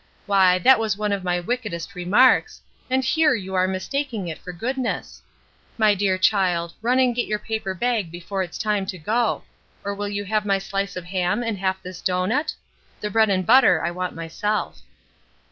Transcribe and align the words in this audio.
Why, 0.25 0.57
that 0.57 0.79
was 0.79 0.97
one 0.97 1.11
of 1.11 1.23
my 1.23 1.39
wickedest 1.39 1.93
remarks, 1.93 2.59
and 2.89 3.03
here 3.05 3.35
you 3.35 3.53
are 3.53 3.67
mistaking 3.67 4.27
it 4.27 4.39
for 4.39 4.51
goodness. 4.51 5.21
My 5.77 5.93
dear 5.93 6.17
child, 6.17 6.73
run 6.81 6.97
and 6.97 7.13
get 7.13 7.27
your 7.27 7.37
paper 7.37 7.75
bag 7.75 8.09
before 8.11 8.41
it 8.41 8.49
is 8.49 8.57
time 8.57 8.87
to 8.87 8.97
go; 8.97 9.43
or 9.83 9.93
will 9.93 10.09
you 10.09 10.25
have 10.25 10.43
my 10.43 10.57
slice 10.57 10.95
of 10.95 11.05
ham 11.05 11.43
and 11.43 11.59
half 11.59 11.83
this 11.83 12.01
doughnut? 12.01 12.55
The 12.99 13.11
bread 13.11 13.29
and 13.29 13.45
butter 13.45 13.85
I 13.85 13.91
want 13.91 14.15
myself." 14.15 14.81